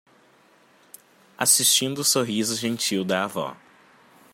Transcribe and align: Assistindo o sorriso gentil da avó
Assistindo 1.37 1.99
o 1.99 2.03
sorriso 2.03 2.55
gentil 2.55 3.05
da 3.05 3.25
avó 3.25 3.55